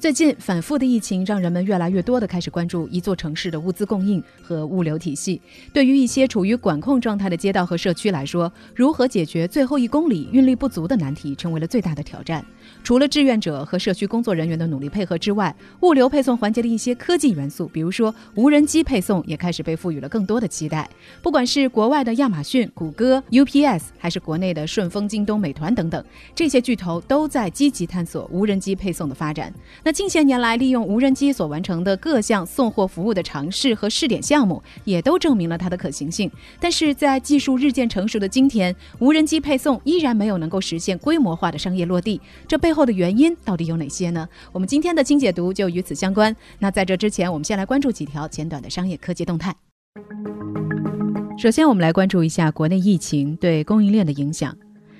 [0.00, 5.42] 最近反复的疫情让人们越来越多的开始关注一座城市的物资供应和物流体系。
[5.72, 12.44] 对于一些处于管控状态的街道和社区来说，如何解决最后一公里运力不足的难题，成为了最大的挑战。
[12.84, 20.88] 除了志愿者和社区工作人员的努力配合之外，物流配送环节的一些科技元素，比如说无人机配送，也开始被赋予了更多的期待。
[21.20, 26.04] 不管是国外的亚马逊、谷歌、UPS，还是国内的顺丰、京东、美团等等，
[26.36, 29.52] 这些巨头都在积极探索无人机配送的发展。
[29.88, 36.30] 那近些年来，利用无人机所完成的各项送货服务的尝试和试点项目，也都证明了它的可行性。
[36.60, 42.20] 但是在技术日渐成熟的今天，无人机配送依然没有能够实现规模化的商业落地。
[42.46, 44.28] 这背后的原因到底有哪些呢？
[44.52, 46.36] 我们今天的精解读就与此相关。
[46.58, 49.56] 那在这之前，我们先来关注几条简短的商业科技动态。
[51.38, 54.54] 首先，我们来关注一下国内疫情对供应链的影响。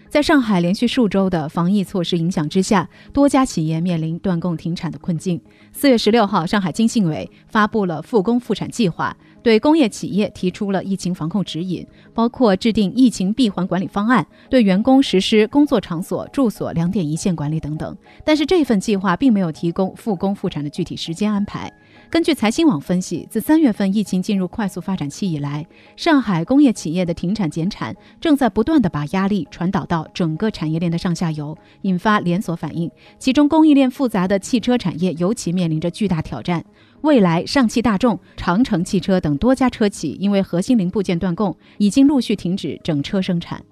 [0.08, 5.38] 在上海连续数周的防疫措施影响之下，多家企业面临断供停产的困境。
[5.70, 17.94] 四月十六号，上海经信委发布了复工复产计划，对工业企业提出了疫情防控指引，包括制定疫情闭环管理方案，对员工实施工作场所、住所两点一线管理等等。
[18.24, 21.70] 但是这份计划并没有提供复工复产的具体时间安排。
[22.10, 32.90] 根据财新网分析，自三月份疫情进入快速发展期以来，上海工业企业的停产减产正在不断的把压力传导到整个产业链的上下游，引发连锁反应。
[33.18, 36.64] 其中，供应链复杂的汽车产业尤其面临着巨大挑战。
[37.02, 43.62] 未来、上汽大众、长城汽车等多家车企因为核心零部件断供，已经陆续停止整车生产。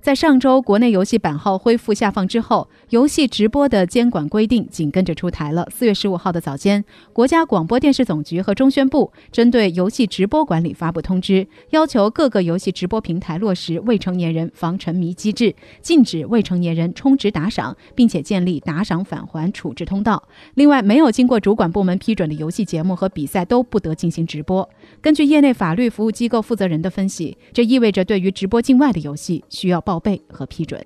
[0.00, 5.68] 在上周国内游戏版号恢复下放之后，游戏直播的监管规定紧跟着出台了。
[5.70, 6.82] 四月十五号的早间，
[7.12, 20.22] 国家广播电视总局和中宣部针对游戏直播管理发布通知，要求各个游戏直播平台落实未成年人防沉迷机制，禁止未成年人充值打赏，并且建立打赏返还处置通道。
[20.54, 24.66] 另外，没有经过主管部门批准的游戏节目和比赛都不得进行直播。
[25.02, 30.80] 根据业内法律服务机构负责人的分析，这意味着对于直播境外的游戏需要报备和批准。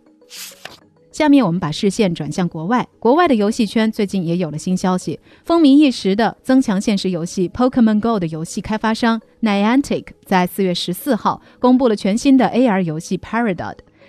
[1.12, 5.20] 下面我们把视线转向国外，国外的游戏圈最近也有了新消息。
[5.44, 13.56] 风靡一时的增强现实游戏《Pokemon Go》的游戏开发商 Niantic 在四月十四号公布了全新的 AR 游戏《Paradise》。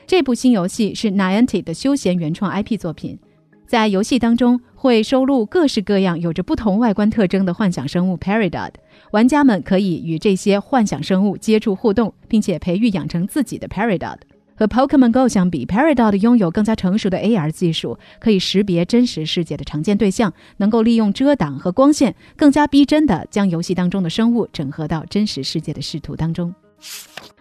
[0.08, 3.20] 这部新游戏是 Niantic 的休闲原创 IP 作品，
[3.68, 8.72] 在游戏当中会收录各式各样有着不同外观特征的幻想生物 Paradise，
[9.12, 14.18] 玩家们可以与这些幻想生物接触互动，并且培育养成自己的 Paradise。
[14.56, 26.56] 和 Pokemon Go 相比，Paradise 拥有更加成熟的 AR 技术，可以识别真实世界的常见对象，能够利用遮挡和光线，更加逼真的将游戏当中的生物整合到真实世界的视图当中。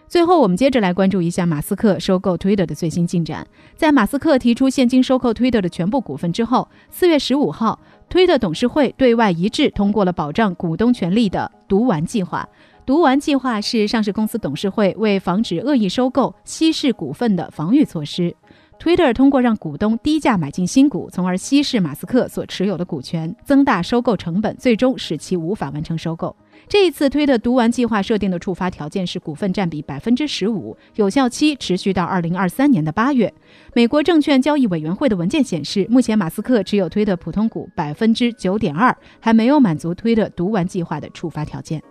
[0.07, 3.45] 最后，我们接着来关注一下马斯克收购 Twitter 的最新进展。
[3.75, 12.47] 在马斯克提出现金收购 Twitter 的全部股份之后，四月十五号，Twitter 董事会对外一致通过了保障股东权利的“读完计划”。
[12.85, 18.35] 读完计划是上市公司董事会为防止恶意收购、稀释股份的防御措施。
[18.79, 26.35] Twitter 通过让股东低价买进新股，从而稀释马斯克所持有的股权，增大收购成本，最终使其无法完成收购。
[26.67, 33.33] 这一次推的读完计划设定的触发条件是股份占比百分之十五，有效期持续到二零二三年的八月。
[33.73, 41.81] 美国证券交易委员会的文件显示，目前马斯克持有推的普通股百分之九点二，还没有满足推的读完计划的触发条件。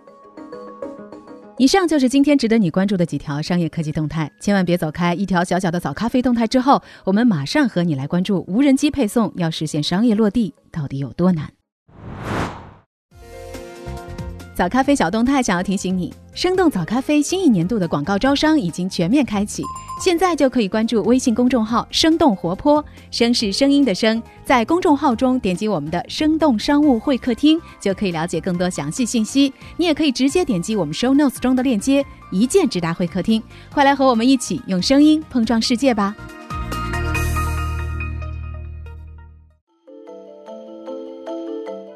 [1.57, 5.13] 以上就是今天值得你关注的几条商业科技动态，千万别走开。
[5.15, 11.49] 一条小小的早咖啡动态之后，我们马上和你来关注无人机配送要实现商业落地到底有多难。
[14.53, 19.63] 早咖啡小动态想要提醒你，生动早咖啡新一年度的广告招商已经全面开启，
[19.97, 29.51] 现在就可以关注微信公众号“生动活泼”，声是声音的声，在公众号中点击我们的“生动商务会客厅”，就可以了解更多详细信息。
[29.77, 33.41] 你也可以直接点击我们 show notes 中的链接，一键直达会客厅。
[33.73, 36.13] 快来和我们一起用声音碰撞世界吧！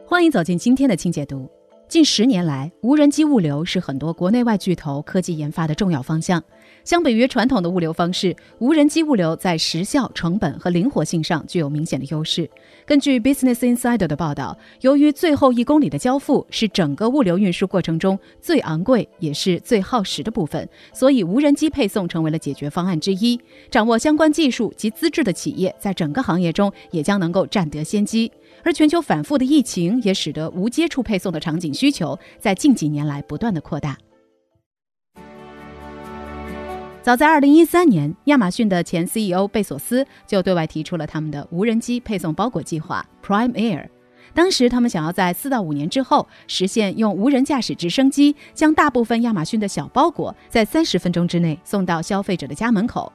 [0.07, 1.58] 欢迎走进今天的轻解读。
[1.89, 6.41] 近十年来，无人机物流是很多国内外巨头科技研发的重要方向。
[6.83, 12.47] 相比于传统的物流方式，无人机物流在时效、成本和灵活性上具有明显的优势。
[12.85, 23.39] 根据 Business Insider 的报道，由于最后一公里的交付是整个物流运输过程中最昂贵也是最耗时的部分，所以无人机配送成为了解决方案之一。
[23.71, 28.31] 掌握相关技术及资质的企业，在整个行业中也将能够占得先机。
[28.63, 33.97] 而全球反复的疫情也使得无接触配送的场景需求在近几年来不断的扩大。
[37.01, 43.87] 早在二零一三年，亚马逊的前 CEO 贝索斯就对外提出了他们的无人机配送包裹计划 Prime Air。
[44.31, 53.11] 当时，他们想要在四到五年之后实现用无人驾驶直升机将大部分亚马逊的小包裹在三十分钟之内送到消费者的家门口。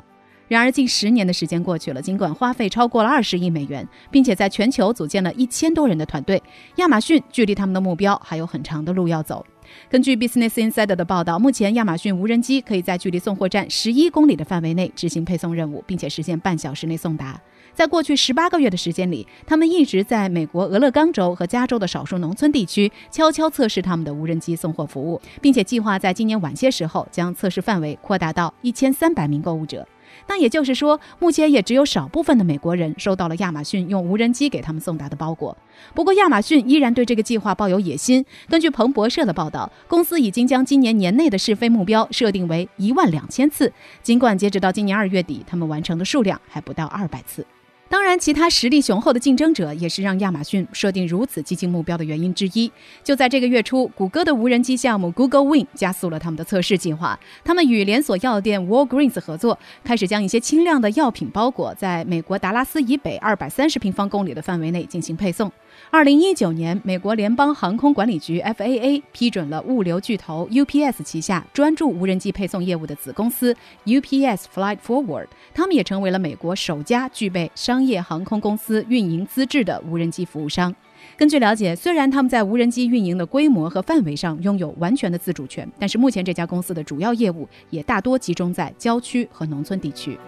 [0.46, 6.42] 然而，近十年的时间过去了，尽管花费超过了二十亿美元，并且在全球组建了一千多人的团队，
[6.76, 9.44] 亚马逊距离他们的目标还有很长的路要走。
[9.90, 17.40] 根据 Business Insider 的报道，目前亚马逊无人机可以在距离送货站十一公里的范围内执行配送任务，并且实现半小时内送达。
[17.72, 29.84] 在过去十八个月的时间里，他们一直在美国俄勒冈州和加州的少数农村地区悄悄测试他们的无人机送货服务，并且计划在今年晚些时候将测试范围扩大到一千三百名购物者。
[30.26, 35.56] 那也就是说，目前也只有少部分的美国人收到了亚马逊用无人机给他们送达的包裹。
[35.94, 38.24] 不过，亚马逊依然对这个计划抱有野心。
[38.48, 43.72] 根据彭博社的报道，公司已经将今年年内的试飞目标设定为一万两千次，
[44.02, 47.44] 尽管截止到今年二月底，他们完成的数量还不到二百次。
[47.94, 52.68] 当然，其他实力雄厚的竞争者也是让亚马逊设定如此激进目标的原因之一。
[53.04, 57.16] 就在这个月初，谷歌的无人机项目 Google Wing 加速了他们的测试计划。
[57.44, 65.52] 他们与连锁药店 Walgreens 合作，开始将一些轻量的药品包裹在美国达拉斯以北二百三十平方公里的范围内进行配送。
[65.90, 80.74] 二零一九年，美国联邦航空管理局 FAA 批准了物流巨头 UPS 旗下专注无人机配送业务的子公司 UPS Flight Forward，他们也成为了美国首家具备商业航空公司运营资质的无人机服务商。
[81.16, 90.18] 根据了解，虽然他们在无人机运营的规模和范围上拥有完全的自主权，但是目前这家公司的主要业务也大多集中在郊区和农村地区。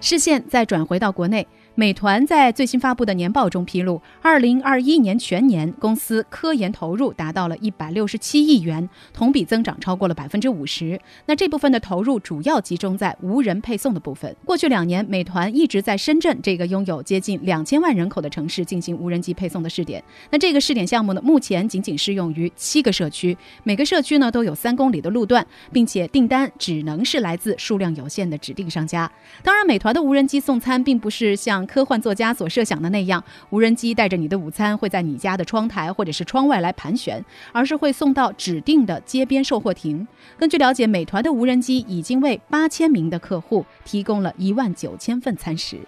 [0.00, 1.46] 视线再转回到国内。
[1.78, 11.00] 美团在最新发布的年报中披露，二零二一年全年公司科研投入达到了一百六十七亿元，同比增长超过了百分之五十。
[11.26, 14.34] 那这部分的投入主要集中在无人配送的部分。
[14.44, 20.02] 过去两年，美团一直在深圳这个拥有接近两千万人口的城市进行无人机配送的试点。
[20.32, 29.08] 那这个试点项目呢，目前仅仅适用于七个社区，每个社区呢都有三公里的路段，并且订单只能是来自数量有限的指定商家。
[29.44, 40.08] 当然，美团的无人机送餐并不是像科幻作家所设想的那样，无人机带着你的午餐会在你家的窗台或者是窗外来盘旋，而是会送到指定的街边售货亭。
[40.38, 45.78] 根据了解，美团的无人机已经为八千名的客户提供了一万九千份餐食。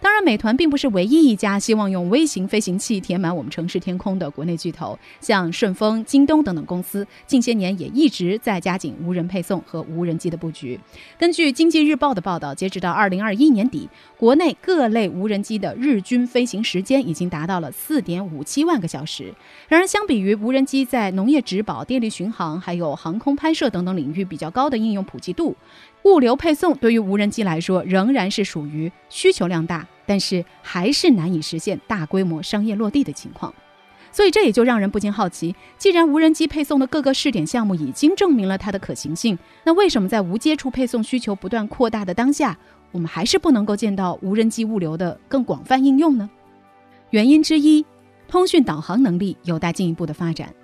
[0.00, 10.78] 当然，美团并不是唯一一家希望用微型飞行器填满我们城市天空的国内巨头，像顺丰、京东等等公司，近些年也一直在加紧无人配送和无人机的布局。
[11.18, 13.88] 根据经济日报的报道，截止到二零二一年底，
[14.18, 19.34] 国内各类无人机的日均飞行时间已经达到了四点五七万个小时。
[19.68, 25.56] 然而，相比于无人机在农业植保、电力巡航还有航空拍摄等等领域比较高的应用普及度，
[26.06, 33.52] 物流配送对于无人机来说仍然是属于需求量大，但是还是难以实现大规模商业落地的情况。
[34.12, 42.56] 所以这也就让人不禁好奇：既然无人机配送的各个试点项目已经证明了它的可行性，那为什么在无接触配送需求不断扩大的当下，
[42.92, 46.30] 我们还是不能够见到无人机物流的更广泛应用呢？
[47.10, 47.84] 原因之一，
[48.28, 50.54] 通讯导航能力有待进一步的发展。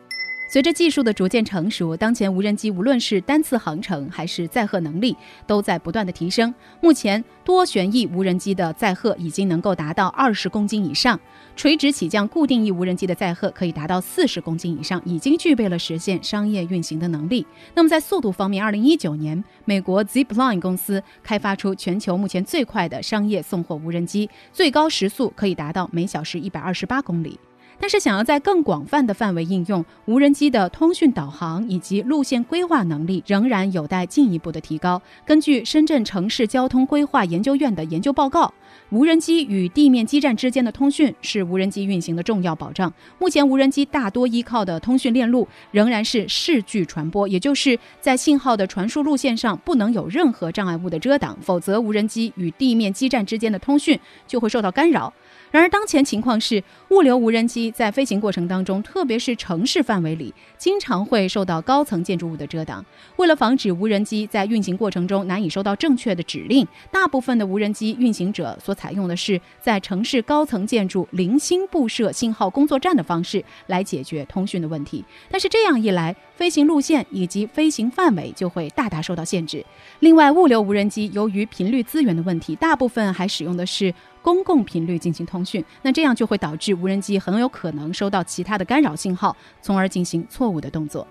[0.53, 5.17] 随着技术的逐渐成熟，当前无人机无论是单次航程还是载荷能力，
[5.47, 6.55] 都在不断的提升。
[6.83, 11.19] 目前，多旋翼无人机的载荷已经能够达到二十公斤以上，
[11.57, 17.47] 垂直起降固定翼无人机的载荷可以达到四十公斤以上，已经具备了实现商业运行的能力。
[17.75, 27.41] 那么在速度方面，二零一九年，美国 Zipline 公司开发出全球目前最快的商业送货无人机，最高时速可以达到每小时一百二十八公里。
[27.83, 35.03] 但是，想要在更广泛的范围应用无人机的通讯导航以及路线规划能力，仍然有待进一步的提高。
[35.27, 38.55] 根据深圳城市交通规划研究院的研究报告，
[38.93, 42.93] 无人机与地面基站之间的通讯是无人机运行的重要保障。
[43.19, 55.11] 目前，无人机大多依靠的通讯链路仍然是视距传播，也就是在信号的传输路线上不能有任何障碍物的遮挡，否则无人机与地面基站之间的通讯就会受到干扰。
[55.51, 62.85] 然而，当前情况是，物流无人机在飞行过程当中，特别是城市范围里，经常会受到高层建筑物的遮挡。
[63.17, 75.05] 为了防止无人机在运行过程中难以收到正确的指令，大部分的无人机运行者所采用的是在城市高层建筑零星布设信号工作站的方式来解决通讯的问题。
[75.31, 79.65] 但是这样一来，飞行路线以及飞行范围就会大大受到限制。
[80.01, 83.95] 另外，物流无人机由于频率资源的问题，大部分还使用的是。
[84.23, 91.05] 公共频率进行通讯，那这样就会导致无人机很有可能收到其他的干扰信号，从而进行错误的动作。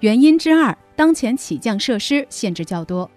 [0.00, 3.10] 原因之二，当前起降设施限制较多。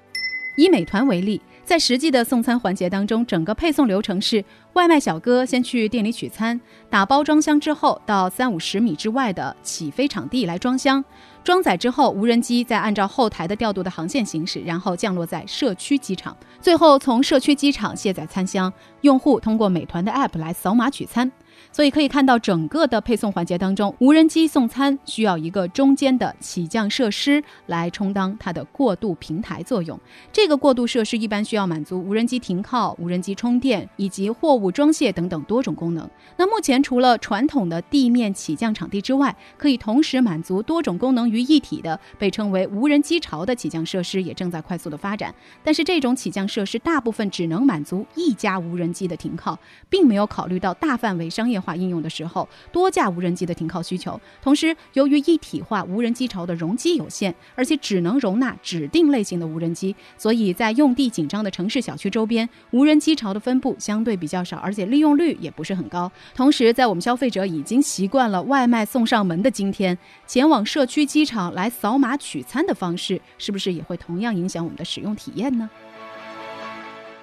[0.55, 4.43] 以美团为例，在实际的送餐环节当中，整个配送流程是。
[4.73, 6.57] 外卖小哥先去店里取餐，
[6.89, 11.03] 打包装箱之后，到三五十米之外的起飞场地来装箱。
[11.43, 18.71] 装载之后，无人机再按照后台的调度的航线行驶，然后降落在社区机场，最后从社区机场卸载餐箱。
[19.01, 21.29] 用户通过美团的 App 来扫码取餐。
[21.71, 29.99] 所以可以看到，整个的配送环节当中，无人机送餐需要一个中间的起降设施来充当它的过渡平台作用。
[30.33, 36.09] 这个过渡设施一般需要满足无人机停靠、无人机充电以及货物装卸等等多种功能。
[36.35, 45.33] 那目前除了传统的地面起降场地之外，可以同时满足多种功能于一体的被称为无人机巢的起降设施也正在快速的发展。
[45.63, 49.57] 但是这种起降设施大部分只能满足一家无人机的停靠，
[49.89, 51.50] 并没有考虑到大范围商业。
[51.51, 54.19] 业化应用的时候，多架无人机的停靠需求。
[54.41, 66.11] 同时，由于一体化无人机巢的容积有限，而且只能容纳指定类型的无人机，所以在用地紧张的城市小区周边，无人机巢的分布相对比较少，而且利用率也不是很高。
[66.33, 75.69] 同时，在我们消费者已经习惯了外卖送上门的今天，前往社区机场来扫码取餐的方式，是不是也会同样影响我们的使用体验呢？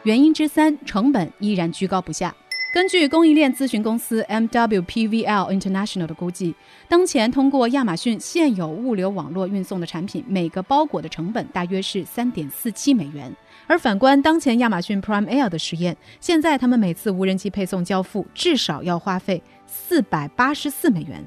[0.05, 2.35] 原因之三，成本依然居高不下。
[2.71, 6.55] 根据供应链咨询公司 MWPVL International 的估计，
[6.87, 13.35] 当前通过亚马逊现有物流网络运送的产品，每个包裹的成本大约是三点四七美元。
[13.67, 21.25] 而反观当前亚马逊 Prime Air 的实验，现在他们每次无人机配送交付至少要花费四百八十四美元。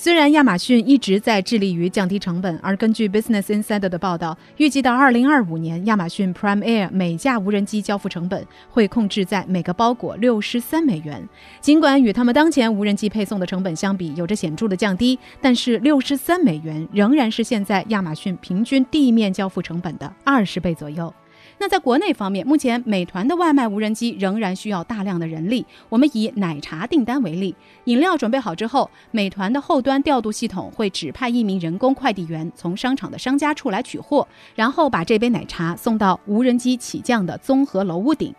[0.00, 11.28] 虽然亚马逊一直在致力于降低成本，而根据 Business Insider 的报道，预计到2025年，亚马逊 Prime Air 每架无人机交付成本会控制在每个包裹63美元。
[11.60, 21.12] 尽管与他们当前无人机配送的成本相比有着显著的降低，但是63美元仍然是现在亚马逊平均地面交付成本的二十倍左右。
[21.60, 25.66] 那在国内方面，目前美团的外卖无人机仍然需要大量的人力。
[25.88, 38.32] 我们以奶茶订单为例，饮料准备好之后，美团的后端调度系统会指派一名人工快递员从商场的商家处来取货，然后把这杯奶茶送到无人机起降的综合楼屋顶。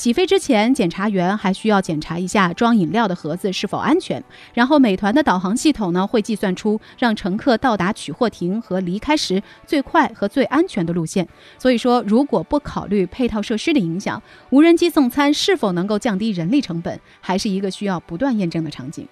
[0.00, 4.24] 起飞之前，检查员还需要检查一下装饮料的盒子是否安全。
[4.54, 11.28] 然后，美团的导航系统呢会计算出让乘客到达取货亭和离开时最快和最安全的路线。
[11.58, 19.06] 所以说，如果不考虑配套设施的影响，无人机送餐是否能够降低人力成本，还是一个需要不断验证的场景。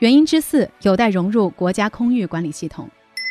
[0.00, 2.86] 原因之四，有待融入国家空域管理系统。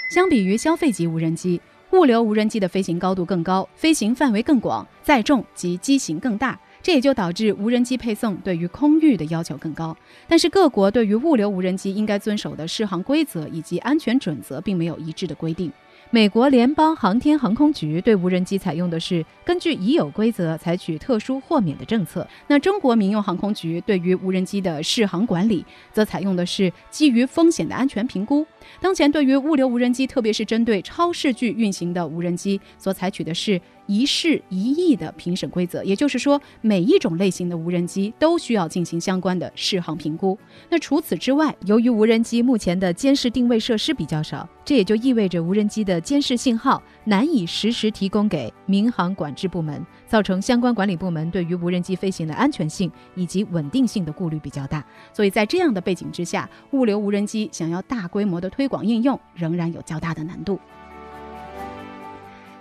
[0.10, 1.62] 相比于消费级无人机。
[1.91, 9.95] 物流无人机的飞行高度更高，飞行范围更广，载重及机型更大，这也就导致无人机配送对于空域的要求更高。
[10.25, 15.69] 但是各国对于物流无人机应该遵守的适航规则以及安全准则并没有一致的规定。
[16.13, 22.27] 美国联邦航天航空局对无人机采用的是根据已有规则采取特殊豁免的政策。
[22.47, 28.45] 那中国民用航空局对于无人机的试航管理，则采用的是基于风险的安全评估。
[28.81, 33.59] 当前对于物流无人机，特别是针对超视距运行的无人机，所采取的是。
[33.91, 40.38] 一事一议的评审规则，也就是说，每一种类型的无人机都需要进行相关的试航评估。
[40.69, 54.81] 那除此之外，由于无人机目前的监视定位设施比较少，这也就意味着无人机的监视信号难以实时提供给民航管制部门，造成相关管理部门对于无人机飞行的安全性以及稳定性的顾虑比较大。
[55.12, 60.57] 所以在这样的背景之下，物流无人机想要大规模的推广应用，仍然有较大的难度。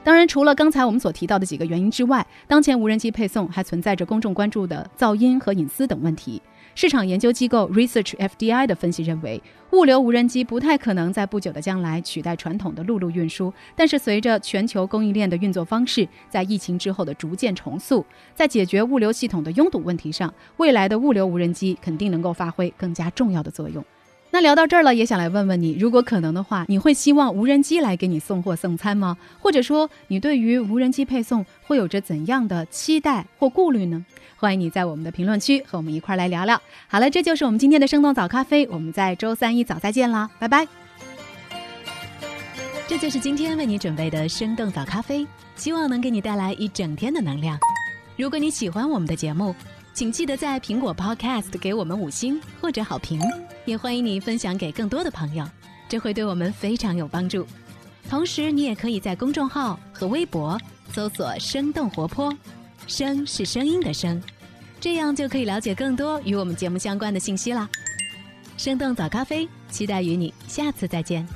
[0.03, 6.41] 当然，除了刚才我们所提到的几个原因之外，当前无人机配送还存在着公众关注的噪音和隐私等问题。
[6.75, 9.43] 市场研究机构 Research FDI 的分析认为，
[9.73, 13.53] 物流无人机不太可能在不久的将来取代传统的陆路运输。
[13.77, 18.05] 但是，随着全球供应链的运作方式在疫情之后的逐渐重塑，
[18.35, 23.85] 在解决物流系统的拥堵问题上，未来的物流无人机肯定能够发挥更加重要的作用。
[24.33, 29.17] 那聊到这儿了，也想来问问你，如果可能的话，你会希望无人机来给你送货送餐吗？
[29.41, 34.05] 或者说，你对于无人机配送会有着怎样的期待或顾虑呢？
[34.37, 36.61] 欢迎你在我们的评论区和我们一块儿来聊聊。
[36.87, 40.67] 好了，这就是我们今天的生动早咖啡，我们在周三一早再见啦，拜拜。
[42.87, 47.59] 这就是今天为你准备的生动早咖啡，希望能给你带来一整天的能量。
[48.17, 49.55] 如果你喜欢我们的节目，
[49.93, 53.21] 请记得在苹果 Podcast 给我们五星或者好评，
[53.65, 55.45] 也欢迎你分享给更多的朋友，
[55.89, 57.47] 这会对我们非常有帮助。
[58.09, 60.59] 同时，你也可以在公众号和微博
[60.93, 62.33] 搜索“生动活泼”，
[62.87, 64.21] 声是声音的声，
[64.81, 67.69] 这样就可以了解更多与我们节目相关的信息啦。
[68.57, 71.27] 生动早咖啡，期待与你下次再见。